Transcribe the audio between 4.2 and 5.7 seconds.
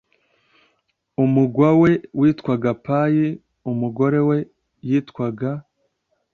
we yitwaga